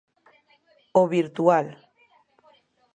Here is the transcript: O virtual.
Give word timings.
O 0.99 1.01
virtual. 1.15 1.67